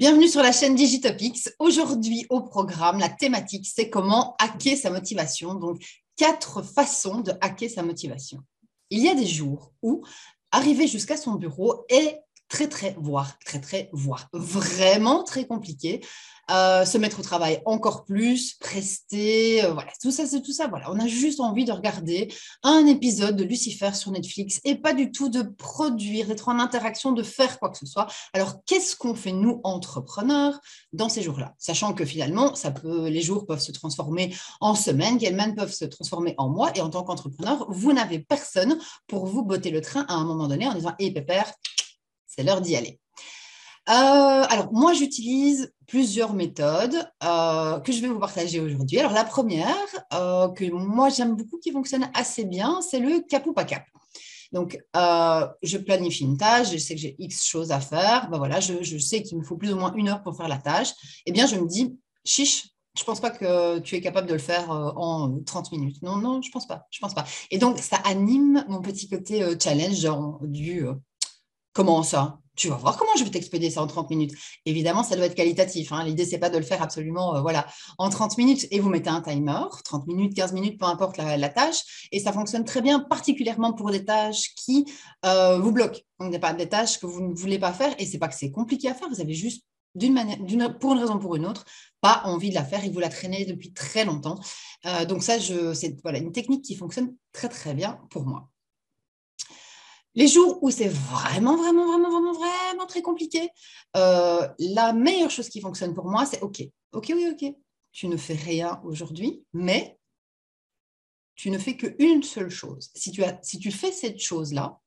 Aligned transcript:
Bienvenue 0.00 0.28
sur 0.28 0.40
la 0.40 0.50
chaîne 0.50 0.74
Digitopics. 0.74 1.50
Aujourd'hui 1.58 2.24
au 2.30 2.40
programme, 2.40 2.98
la 3.00 3.10
thématique, 3.10 3.70
c'est 3.70 3.90
comment 3.90 4.34
hacker 4.38 4.74
sa 4.74 4.88
motivation. 4.88 5.54
Donc, 5.54 5.84
quatre 6.16 6.62
façons 6.62 7.20
de 7.20 7.32
hacker 7.42 7.68
sa 7.68 7.82
motivation. 7.82 8.38
Il 8.88 9.00
y 9.00 9.10
a 9.10 9.14
des 9.14 9.26
jours 9.26 9.74
où 9.82 10.02
arriver 10.52 10.86
jusqu'à 10.86 11.18
son 11.18 11.34
bureau 11.34 11.84
est 11.90 12.18
très, 12.50 12.68
très, 12.68 12.94
voire 12.98 13.38
très, 13.46 13.60
très, 13.60 13.88
voire 13.92 14.28
vraiment 14.34 15.24
très 15.24 15.46
compliqué. 15.46 16.02
Euh, 16.50 16.84
se 16.84 16.98
mettre 16.98 17.20
au 17.20 17.22
travail 17.22 17.62
encore 17.64 18.04
plus, 18.04 18.54
prester, 18.54 19.64
euh, 19.64 19.72
voilà, 19.72 19.92
tout 20.02 20.10
ça, 20.10 20.26
c'est 20.26 20.42
tout 20.42 20.52
ça. 20.52 20.66
Voilà, 20.66 20.90
on 20.90 20.98
a 20.98 21.06
juste 21.06 21.38
envie 21.38 21.64
de 21.64 21.70
regarder 21.70 22.26
un 22.64 22.86
épisode 22.86 23.36
de 23.36 23.44
Lucifer 23.44 23.94
sur 23.94 24.10
Netflix 24.10 24.60
et 24.64 24.74
pas 24.74 24.92
du 24.92 25.12
tout 25.12 25.28
de 25.28 25.42
produire, 25.42 26.26
d'être 26.26 26.48
en 26.48 26.58
interaction, 26.58 27.12
de 27.12 27.22
faire 27.22 27.60
quoi 27.60 27.70
que 27.70 27.78
ce 27.78 27.86
soit. 27.86 28.08
Alors, 28.32 28.64
qu'est-ce 28.66 28.96
qu'on 28.96 29.14
fait 29.14 29.30
nous 29.30 29.60
entrepreneurs 29.62 30.58
dans 30.92 31.08
ces 31.08 31.22
jours-là, 31.22 31.54
sachant 31.58 31.94
que 31.94 32.04
finalement, 32.04 32.52
les 32.84 33.22
jours 33.22 33.46
peuvent 33.46 33.60
se 33.60 33.70
transformer 33.70 34.34
en 34.60 34.74
semaines, 34.74 35.20
semaines 35.20 35.54
peuvent 35.54 35.72
se 35.72 35.84
transformer 35.84 36.34
en 36.36 36.48
mois, 36.48 36.72
et 36.74 36.80
en 36.80 36.90
tant 36.90 37.04
qu'entrepreneur, 37.04 37.66
vous 37.68 37.92
n'avez 37.92 38.18
personne 38.18 38.76
pour 39.06 39.26
vous 39.26 39.44
botter 39.44 39.70
le 39.70 39.80
train 39.80 40.04
à 40.08 40.14
un 40.14 40.24
moment 40.24 40.48
donné 40.48 40.66
en 40.66 40.74
disant, 40.74 40.94
hé 40.98 41.12
pépère, 41.12 41.52
c'est 42.30 42.42
l'heure 42.42 42.60
d'y 42.60 42.76
aller. 42.76 43.00
Euh, 43.88 43.92
alors, 44.48 44.72
moi, 44.72 44.92
j'utilise 44.92 45.72
plusieurs 45.88 46.32
méthodes 46.32 46.94
euh, 47.24 47.80
que 47.80 47.92
je 47.92 48.00
vais 48.00 48.08
vous 48.08 48.20
partager 48.20 48.60
aujourd'hui. 48.60 48.98
Alors, 48.98 49.12
la 49.12 49.24
première, 49.24 49.74
euh, 50.14 50.48
que 50.50 50.70
moi, 50.70 51.08
j'aime 51.08 51.34
beaucoup, 51.34 51.58
qui 51.58 51.72
fonctionne 51.72 52.08
assez 52.14 52.44
bien, 52.44 52.80
c'est 52.82 53.00
le 53.00 53.20
cap 53.20 53.44
ou 53.46 53.52
pas 53.52 53.64
cap. 53.64 53.84
Donc, 54.52 54.78
je 54.94 55.76
planifie 55.78 56.24
une 56.24 56.36
tâche, 56.36 56.72
je 56.72 56.78
sais 56.78 56.94
que 56.94 57.00
j'ai 57.00 57.16
X 57.18 57.44
choses 57.44 57.70
à 57.70 57.80
faire, 57.80 58.28
ben 58.30 58.38
voilà, 58.38 58.58
je, 58.58 58.82
je 58.82 58.98
sais 58.98 59.22
qu'il 59.22 59.38
me 59.38 59.44
faut 59.44 59.56
plus 59.56 59.72
ou 59.72 59.76
moins 59.76 59.92
une 59.94 60.08
heure 60.08 60.22
pour 60.22 60.36
faire 60.36 60.48
la 60.48 60.58
tâche. 60.58 60.90
Eh 61.26 61.32
bien, 61.32 61.46
je 61.46 61.54
me 61.56 61.68
dis, 61.68 61.96
chiche, 62.24 62.68
je 62.96 63.02
ne 63.02 63.06
pense 63.06 63.20
pas 63.20 63.30
que 63.30 63.78
tu 63.78 63.94
es 63.94 64.00
capable 64.00 64.26
de 64.26 64.32
le 64.32 64.40
faire 64.40 64.70
en 64.70 65.40
30 65.46 65.70
minutes. 65.72 66.02
Non, 66.02 66.16
non, 66.16 66.42
je 66.42 66.48
ne 66.48 66.52
pense 66.52 66.66
pas. 66.66 66.86
Je 66.90 66.98
pense 66.98 67.14
pas. 67.14 67.24
Et 67.52 67.58
donc, 67.58 67.78
ça 67.78 67.96
anime 68.04 68.64
mon 68.68 68.80
petit 68.82 69.08
côté 69.08 69.44
challenge 69.60 69.94
genre, 69.94 70.40
du 70.42 70.84
comment 71.80 72.02
ça? 72.02 72.38
Tu 72.56 72.68
vas 72.68 72.76
voir 72.76 72.98
comment 72.98 73.12
je 73.16 73.24
vais 73.24 73.30
t'expédier 73.30 73.70
ça 73.70 73.80
en 73.80 73.86
30 73.86 74.10
minutes. 74.10 74.34
Évidemment, 74.66 75.02
ça 75.02 75.16
doit 75.16 75.24
être 75.24 75.34
qualitatif. 75.34 75.92
Hein. 75.92 76.04
L'idée, 76.04 76.26
c'est 76.26 76.36
pas 76.36 76.50
de 76.50 76.58
le 76.58 76.62
faire 76.62 76.82
absolument 76.82 77.36
euh, 77.36 77.40
voilà, 77.40 77.66
en 77.96 78.10
30 78.10 78.36
minutes 78.36 78.66
et 78.70 78.80
vous 78.80 78.90
mettez 78.90 79.08
un 79.08 79.22
timer, 79.22 79.62
30 79.82 80.06
minutes, 80.06 80.36
15 80.36 80.52
minutes, 80.52 80.78
peu 80.78 80.84
importe 80.84 81.16
la, 81.16 81.48
tâche. 81.48 82.08
Et 82.12 82.20
ça 82.20 82.34
fonctionne 82.34 82.66
très 82.66 82.82
bien, 82.82 83.00
particulièrement 83.00 83.72
pour 83.72 83.90
des 83.90 84.04
tâches 84.04 84.54
qui 84.56 84.84
euh, 85.24 85.58
vous 85.58 85.72
bloquent. 85.72 86.00
Donc, 86.18 86.38
pas 86.38 86.52
des 86.52 86.68
tâches 86.68 87.00
que 87.00 87.06
vous 87.06 87.22
ne 87.22 87.34
voulez 87.34 87.58
pas 87.58 87.72
faire. 87.72 87.94
Et 87.98 88.04
c'est 88.04 88.18
pas 88.18 88.28
que 88.28 88.34
c'est 88.34 88.50
compliqué 88.50 88.90
à 88.90 88.94
faire, 88.94 89.08
vous 89.08 89.22
avez 89.22 89.32
juste 89.32 89.64
pour 90.78 90.92
une 90.92 90.98
raison 90.98 91.14
ou 91.14 91.18
pour 91.18 91.36
une 91.36 91.46
autre, 91.46 91.64
pas 92.02 92.20
envie 92.24 92.50
de 92.50 92.54
la 92.54 92.64
faire 92.64 92.84
et 92.84 92.90
vous 92.90 93.00
la 93.00 93.08
traînez 93.08 93.46
depuis 93.46 93.72
très 93.72 94.04
longtemps. 94.04 94.38
Euh, 94.84 95.06
donc 95.06 95.22
ça, 95.22 95.38
c'est 95.40 95.96
voilà, 96.02 96.18
une 96.18 96.30
technique 96.30 96.62
qui 96.62 96.76
fonctionne 96.76 97.14
très 97.32 97.48
très 97.48 97.72
bien 97.72 97.98
pour 98.10 98.26
moi. 98.26 98.50
Les 100.14 100.26
jours 100.26 100.58
où 100.62 100.70
c'est 100.70 100.88
vraiment, 100.88 101.56
vraiment, 101.56 101.86
vraiment, 101.86 102.10
vraiment, 102.10 102.32
vraiment 102.32 102.86
très 102.86 103.02
compliqué, 103.02 103.48
euh, 103.96 104.48
la 104.58 104.92
meilleure 104.92 105.30
chose 105.30 105.48
qui 105.48 105.60
fonctionne 105.60 105.94
pour 105.94 106.06
moi, 106.06 106.26
c'est 106.26 106.42
OK, 106.42 106.62
OK, 106.92 107.12
oui, 107.14 107.28
OK. 107.30 107.54
Tu 107.92 108.08
ne 108.08 108.16
fais 108.16 108.34
rien 108.34 108.80
aujourd'hui, 108.84 109.44
mais 109.52 109.98
tu 111.34 111.50
ne 111.50 111.58
fais 111.58 111.76
qu'une 111.76 112.22
seule 112.22 112.50
chose. 112.50 112.90
Si 112.94 113.12
tu, 113.12 113.24
as, 113.24 113.38
si 113.42 113.58
tu 113.58 113.70
fais 113.70 113.92
cette 113.92 114.20
chose-là, 114.20 114.78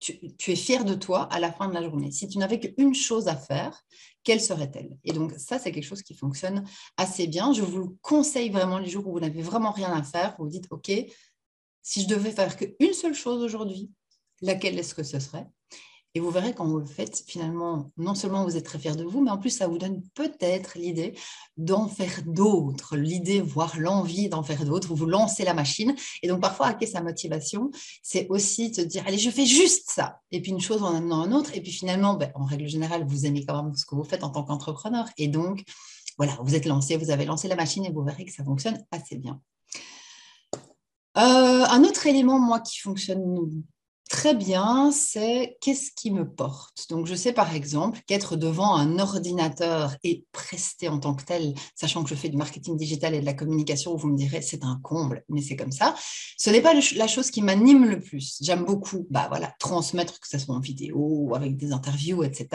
tu, 0.00 0.18
es 0.48 0.56
fier 0.56 0.84
de 0.84 0.94
toi 0.94 1.22
à 1.30 1.38
la 1.40 1.52
fin 1.52 1.68
de 1.68 1.74
la 1.74 1.82
journée. 1.82 2.10
Si 2.10 2.26
tu 2.26 2.38
n'avais 2.38 2.58
qu'une 2.58 2.94
chose 2.94 3.28
à 3.28 3.36
faire, 3.36 3.82
quelle 4.24 4.40
serait-elle? 4.40 4.98
Et 5.04 5.12
donc, 5.12 5.32
ça, 5.38 5.58
c'est 5.58 5.72
quelque 5.72 5.84
chose 5.84 6.02
qui 6.02 6.14
fonctionne 6.14 6.64
assez 6.96 7.26
bien. 7.26 7.52
Je 7.52 7.62
vous 7.62 7.98
conseille 8.00 8.50
vraiment 8.50 8.78
les 8.78 8.88
jours 8.88 9.06
où 9.06 9.12
vous 9.12 9.20
n'avez 9.20 9.42
vraiment 9.42 9.70
rien 9.70 9.92
à 9.92 10.02
faire, 10.02 10.34
vous 10.38 10.44
vous 10.44 10.50
dites, 10.50 10.66
OK, 10.70 10.90
si 11.82 12.02
je 12.02 12.08
devais 12.08 12.32
faire 12.32 12.56
qu'une 12.56 12.92
seule 12.92 13.14
chose 13.14 13.42
aujourd'hui, 13.42 13.90
laquelle 14.42 14.78
est-ce 14.78 14.94
que 14.94 15.02
ce 15.02 15.18
serait? 15.18 15.46
Et 16.14 16.20
vous 16.20 16.30
verrez 16.30 16.54
quand 16.54 16.66
vous 16.66 16.80
le 16.80 16.86
faites, 16.86 17.22
finalement, 17.24 17.92
non 17.96 18.16
seulement 18.16 18.42
vous 18.42 18.56
êtes 18.56 18.64
très 18.64 18.80
fier 18.80 18.96
de 18.96 19.04
vous, 19.04 19.20
mais 19.20 19.30
en 19.30 19.38
plus, 19.38 19.50
ça 19.50 19.68
vous 19.68 19.78
donne 19.78 20.02
peut-être 20.14 20.76
l'idée 20.76 21.14
d'en 21.56 21.86
faire 21.86 22.22
d'autres, 22.26 22.96
l'idée, 22.96 23.40
voire 23.40 23.78
l'envie 23.78 24.28
d'en 24.28 24.42
faire 24.42 24.64
d'autres. 24.64 24.92
Vous 24.92 25.06
lancez 25.06 25.44
la 25.44 25.54
machine. 25.54 25.94
Et 26.24 26.28
donc, 26.28 26.40
parfois, 26.40 26.66
hacker 26.66 26.88
sa 26.88 27.00
motivation, 27.00 27.70
c'est 28.02 28.26
aussi 28.28 28.72
te 28.72 28.80
dire, 28.80 29.04
allez, 29.06 29.18
je 29.18 29.30
fais 29.30 29.46
juste 29.46 29.90
ça. 29.90 30.20
Et 30.32 30.42
puis, 30.42 30.50
une 30.50 30.60
chose 30.60 30.82
en 30.82 30.96
amenant 30.96 31.22
un 31.22 31.30
autre. 31.30 31.54
Et 31.54 31.60
puis, 31.60 31.70
finalement, 31.70 32.14
ben, 32.14 32.32
en 32.34 32.44
règle 32.44 32.66
générale, 32.66 33.04
vous 33.06 33.24
aimez 33.24 33.46
quand 33.46 33.62
même 33.62 33.76
ce 33.76 33.86
que 33.86 33.94
vous 33.94 34.02
faites 34.04 34.24
en 34.24 34.30
tant 34.30 34.42
qu'entrepreneur. 34.42 35.08
Et 35.16 35.28
donc, 35.28 35.62
voilà, 36.16 36.36
vous 36.42 36.56
êtes 36.56 36.66
lancé, 36.66 36.96
vous 36.96 37.12
avez 37.12 37.24
lancé 37.24 37.46
la 37.46 37.56
machine 37.56 37.84
et 37.84 37.92
vous 37.92 38.02
verrez 38.02 38.24
que 38.24 38.32
ça 38.32 38.42
fonctionne 38.42 38.84
assez 38.90 39.16
bien. 39.16 39.40
Euh, 41.16 41.20
un 41.66 41.84
autre 41.84 42.08
élément, 42.08 42.40
moi, 42.40 42.58
qui 42.58 42.80
fonctionne 42.80 43.62
très 44.10 44.34
bien, 44.34 44.90
c'est 44.90 45.56
qu'est-ce 45.60 45.92
qui 45.94 46.10
me 46.10 46.28
porte? 46.28 46.86
Donc, 46.90 47.06
je 47.06 47.14
sais 47.14 47.32
par 47.32 47.54
exemple 47.54 48.00
qu'être 48.08 48.34
devant 48.34 48.74
un 48.74 48.98
ordinateur 48.98 49.94
et 50.02 50.24
prester 50.32 50.88
en 50.88 50.98
tant 50.98 51.14
que 51.14 51.24
tel, 51.24 51.54
sachant 51.76 52.02
que 52.02 52.10
je 52.10 52.16
fais 52.16 52.28
du 52.28 52.36
marketing 52.36 52.76
digital 52.76 53.14
et 53.14 53.20
de 53.20 53.24
la 53.24 53.34
communication, 53.34 53.94
vous 53.94 54.08
me 54.08 54.16
direz 54.16 54.42
c'est 54.42 54.64
un 54.64 54.80
comble, 54.82 55.22
mais 55.28 55.40
c'est 55.40 55.54
comme 55.54 55.70
ça. 55.70 55.94
Ce 56.36 56.50
n'est 56.50 56.60
pas 56.60 56.74
la 56.74 57.06
chose 57.06 57.30
qui 57.30 57.40
m'anime 57.40 57.84
le 57.84 58.00
plus. 58.00 58.38
J'aime 58.42 58.64
beaucoup, 58.64 59.06
bah 59.10 59.26
voilà, 59.30 59.54
transmettre 59.60 60.18
que 60.18 60.26
ce 60.28 60.38
soit 60.38 60.56
en 60.56 60.60
vidéo, 60.60 61.32
avec 61.36 61.56
des 61.56 61.70
interviews, 61.70 62.24
etc. 62.24 62.48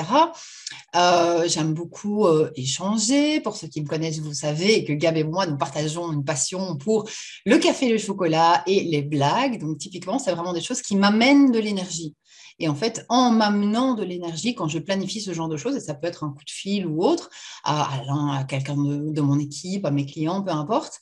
Euh, 0.95 1.47
j'aime 1.47 1.73
beaucoup 1.73 2.25
euh, 2.25 2.51
échanger. 2.55 3.39
Pour 3.39 3.55
ceux 3.55 3.67
qui 3.67 3.81
me 3.81 3.87
connaissent, 3.87 4.19
vous 4.19 4.33
savez 4.33 4.83
que 4.83 4.91
Gab 4.91 5.15
et 5.15 5.23
moi, 5.23 5.47
nous 5.47 5.57
partageons 5.57 6.11
une 6.11 6.25
passion 6.25 6.75
pour 6.75 7.09
le 7.45 7.57
café, 7.59 7.87
le 7.87 7.97
chocolat 7.97 8.61
et 8.67 8.83
les 8.83 9.03
blagues. 9.03 9.61
Donc, 9.61 9.77
typiquement, 9.77 10.19
c'est 10.19 10.31
vraiment 10.31 10.51
des 10.51 10.61
choses 10.61 10.81
qui 10.81 10.97
m'amènent 10.97 11.44
de 11.51 11.59
l'énergie. 11.59 12.15
Et 12.59 12.69
en 12.69 12.75
fait, 12.75 13.05
en 13.09 13.31
m'amenant 13.31 13.95
de 13.95 14.03
l'énergie, 14.03 14.55
quand 14.55 14.67
je 14.67 14.79
planifie 14.79 15.19
ce 15.19 15.33
genre 15.33 15.49
de 15.49 15.57
choses, 15.57 15.75
et 15.75 15.81
ça 15.81 15.93
peut 15.93 16.07
être 16.07 16.23
un 16.23 16.29
coup 16.29 16.43
de 16.45 16.51
fil 16.51 16.87
ou 16.87 17.03
autre, 17.03 17.29
à, 17.63 17.99
à, 18.37 18.43
quelqu'un 18.45 18.75
de, 18.77 19.21
mon 19.21 19.39
équipe, 19.39 19.85
à 19.85 19.91
mes 19.91 20.05
clients, 20.05 20.41
peu 20.41 20.51
importe, 20.51 20.99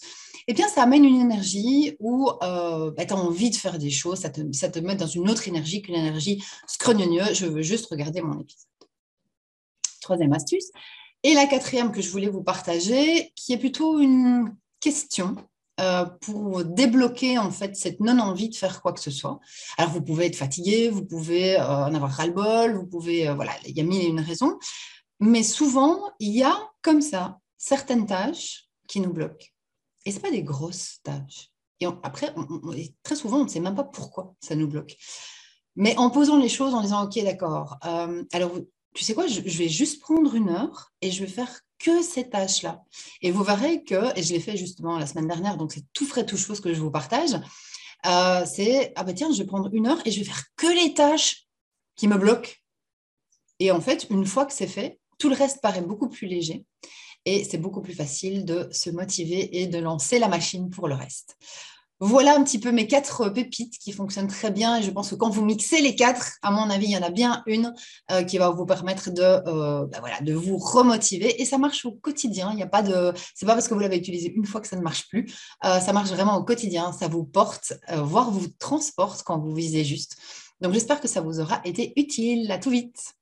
eh 0.48 0.54
bien, 0.54 0.68
ça 0.68 0.84
amène 0.84 1.06
une 1.06 1.22
énergie 1.22 1.96
où 2.00 2.30
euh, 2.42 2.92
bah, 2.92 3.06
tu 3.06 3.14
as 3.14 3.18
envie 3.18 3.50
de 3.50 3.56
faire 3.56 3.78
des 3.78 3.92
choses, 3.92 4.20
ça 4.20 4.30
te, 4.30 4.42
ça 4.52 4.70
te 4.70 4.80
met 4.80 4.96
dans 4.96 5.08
une 5.08 5.30
autre 5.30 5.48
énergie 5.48 5.82
qu'une 5.82 5.96
énergie 5.96 6.44
scrognonieux, 6.68 7.34
je 7.34 7.46
veux 7.46 7.62
juste 7.62 7.86
regarder 7.86 8.22
mon 8.22 8.40
épisode. 8.40 8.68
Troisième 10.02 10.34
astuce. 10.34 10.70
Et 11.22 11.34
la 11.34 11.46
quatrième 11.46 11.92
que 11.92 12.02
je 12.02 12.10
voulais 12.10 12.28
vous 12.28 12.44
partager, 12.44 13.32
qui 13.36 13.54
est 13.54 13.58
plutôt 13.58 14.00
une 14.00 14.54
question 14.82 15.36
euh, 15.84 16.06
pour 16.22 16.64
débloquer 16.64 17.38
en 17.38 17.52
fait 17.52 17.76
cette 17.76 18.00
non-envie 18.00 18.50
de 18.50 18.56
faire 18.56 18.82
quoi 18.82 18.94
que 18.94 19.00
ce 19.00 19.12
soit. 19.12 19.40
Alors 19.78 19.92
vous 19.92 20.02
pouvez 20.02 20.28
être 20.28 20.36
fatigué, 20.36 20.90
vous 20.90 21.06
pouvez 21.06 21.58
euh, 21.58 21.86
en 21.86 21.94
avoir 21.94 22.12
ras-le-bol, 22.12 22.76
vous 22.76 22.88
pouvez, 22.88 23.28
euh, 23.28 23.34
voilà, 23.34 23.52
il 23.68 23.76
y 23.76 23.82
a 23.82 23.84
mille 23.84 24.02
et 24.02 24.08
une 24.08 24.20
raisons, 24.20 24.58
mais 25.20 25.44
souvent 25.44 26.00
il 26.20 26.32
y 26.32 26.44
a 26.44 26.58
comme 26.82 27.02
ça 27.02 27.40
certaines 27.58 28.06
tâches 28.06 28.70
qui 28.88 29.02
nous 29.02 29.12
bloquent. 29.12 29.48
Et 30.06 30.12
ce 30.12 30.20
pas 30.20 30.32
des 30.32 30.44
grosses 30.44 31.00
tâches. 31.04 31.50
Et 31.80 31.86
après, 31.86 32.34
très 33.04 33.16
souvent, 33.16 33.40
on 33.40 33.44
ne 33.44 33.50
sait 33.50 33.60
même 33.60 33.76
pas 33.76 33.84
pourquoi 33.84 34.36
ça 34.40 34.56
nous 34.56 34.68
bloque. 34.68 34.96
Mais 35.76 35.98
en 35.98 36.10
posant 36.10 36.38
les 36.38 36.50
choses, 36.50 36.74
en 36.74 36.82
disant, 36.82 37.04
OK, 37.06 37.22
d'accord, 37.24 37.78
alors 38.32 38.52
tu 38.94 39.04
sais 39.04 39.14
quoi, 39.14 39.28
je, 39.28 39.42
vais 39.42 39.70
juste 39.70 40.02
prendre 40.02 40.34
une 40.36 40.50
heure 40.50 40.92
et 41.02 41.12
je 41.12 41.24
vais 41.24 41.30
faire 41.30 41.62
que 41.84 42.02
ces 42.02 42.30
tâches-là. 42.30 42.82
Et 43.22 43.32
vous 43.32 43.44
verrez 43.44 43.84
que, 43.84 44.18
et 44.18 44.24
je 44.24 44.34
l'ai 44.34 44.40
fait 44.40 44.56
justement 44.56 44.98
la 44.98 45.06
semaine 45.06 45.28
dernière, 45.28 45.58
donc 45.58 45.74
c'est 45.74 45.84
tout 45.92 46.06
frais, 46.06 46.26
tout 46.26 46.38
chose 46.38 46.62
que 46.62 46.74
je 46.74 46.80
vous 46.80 46.92
partage, 46.92 47.36
euh, 48.06 48.46
c'est, 48.46 48.94
ah 48.96 49.04
bah 49.04 49.14
tiens, 49.14 49.32
je 49.32 49.40
vais 49.40 49.48
prendre 49.48 49.70
une 49.74 49.88
heure 49.88 50.02
et 50.06 50.12
je 50.12 50.20
vais 50.20 50.26
faire 50.26 50.44
que 50.56 50.68
les 50.68 50.94
tâches 50.94 51.46
qui 51.96 52.08
me 52.08 52.18
bloquent. 52.18 52.52
Et 53.60 53.70
en 53.72 53.82
fait, 53.82 54.08
une 54.10 54.26
fois 54.26 54.46
que 54.46 54.54
c'est 54.54 54.68
fait, 54.68 55.00
tout 55.20 55.30
le 55.30 55.36
reste 55.36 55.62
paraît 55.62 55.82
beaucoup 55.82 56.08
plus 56.08 56.28
léger 56.28 56.66
et 57.26 57.44
c'est 57.44 57.58
beaucoup 57.58 57.82
plus 57.82 57.94
facile 57.94 58.46
de 58.46 58.70
se 58.72 58.90
motiver 58.90 59.62
et 59.62 59.68
de 59.68 59.78
lancer 59.78 60.20
la 60.20 60.28
machine 60.28 60.70
pour 60.70 60.88
le 60.88 60.96
reste. 60.96 61.38
Voilà 62.06 62.36
un 62.36 62.44
petit 62.44 62.60
peu 62.60 62.74
mes 62.74 62.86
quatre 62.86 63.30
pépites 63.30 63.78
qui 63.78 63.94
fonctionnent 63.94 64.28
très 64.28 64.52
bien. 64.52 64.76
Et 64.76 64.84
je 64.84 64.92
pense 64.92 65.10
que 65.10 65.16
quand 65.16 65.30
vous 65.30 65.46
mixez 65.46 65.80
les 65.80 65.96
quatre, 65.96 66.34
à 66.42 66.52
mon 66.52 66.70
avis, 66.70 66.88
il 66.88 66.92
y 66.92 66.98
en 66.98 67.02
a 67.02 67.10
bien 67.10 67.42
une 67.46 67.74
euh, 68.12 68.24
qui 68.24 68.38
va 68.38 68.50
vous 68.50 68.66
permettre 68.66 69.10
de, 69.10 69.22
euh, 69.22 69.86
bah 69.86 70.02
de 70.20 70.34
vous 70.34 70.58
remotiver. 70.58 71.42
Et 71.42 71.46
ça 71.46 71.58
marche 71.58 71.86
au 71.86 71.94
quotidien. 71.94 72.52
Il 72.52 72.58
n'y 72.58 72.62
a 72.62 72.68
pas 72.68 72.84
de, 72.84 73.14
c'est 73.34 73.46
pas 73.46 73.54
parce 73.54 73.70
que 73.70 73.74
vous 73.74 73.80
l'avez 73.80 73.96
utilisé 73.96 74.34
une 74.36 74.46
fois 74.46 74.60
que 74.60 74.68
ça 74.68 74.76
ne 74.76 74.82
marche 74.82 75.08
plus. 75.08 75.34
Euh, 75.64 75.80
ça 75.80 75.94
marche 75.94 76.10
vraiment 76.10 76.36
au 76.36 76.44
quotidien. 76.44 76.92
Ça 76.92 77.08
vous 77.08 77.24
porte, 77.24 77.72
voire 77.90 78.32
vous 78.32 78.48
transporte 78.60 79.24
quand 79.24 79.40
vous 79.40 79.56
visez 79.56 79.86
juste. 79.86 80.18
Donc 80.60 80.74
j'espère 80.74 81.00
que 81.00 81.08
ça 81.08 81.22
vous 81.22 81.40
aura 81.40 81.62
été 81.64 81.94
utile. 81.96 82.52
À 82.52 82.58
tout 82.58 82.70
vite. 82.70 83.16